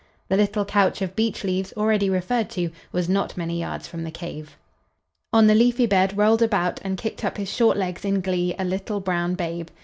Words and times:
The 0.29 0.35
little 0.35 0.65
couch 0.65 1.03
of 1.03 1.15
beech 1.15 1.43
leaves 1.43 1.73
already 1.77 2.09
referred 2.09 2.49
to 2.57 2.71
was 2.91 3.07
not 3.07 3.37
many 3.37 3.59
yards 3.59 3.87
from 3.87 4.03
the 4.03 4.09
cave. 4.09 4.57
On 5.31 5.45
the 5.45 5.53
leafy 5.53 5.85
bed 5.85 6.17
rolled 6.17 6.41
about 6.41 6.79
and 6.83 6.97
kicked 6.97 7.23
up 7.23 7.37
his 7.37 7.53
short 7.53 7.77
legs 7.77 8.03
in 8.03 8.19
glee 8.21 8.55
a 8.57 8.65
little 8.65 8.99
brown 8.99 9.35
babe. 9.35 9.67